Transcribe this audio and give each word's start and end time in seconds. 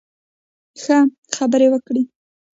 ښه، 0.81 0.97
خبرې 1.35 1.67
وکړئ 1.71 2.03